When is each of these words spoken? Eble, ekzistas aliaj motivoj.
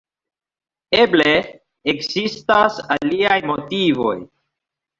Eble, 0.99 1.33
ekzistas 1.93 2.81
aliaj 2.99 3.39
motivoj. 3.53 4.19